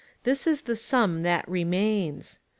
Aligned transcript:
this 0.23 0.47
is 0.47 0.63
the 0.63 0.75
sum 0.75 1.21
that 1.21 1.47
remains. 1.47 2.39